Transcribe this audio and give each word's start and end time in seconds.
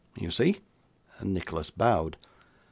You 0.19 0.31
see?' 0.31 0.61
Nicholas 1.23 1.69
bowed. 1.69 2.17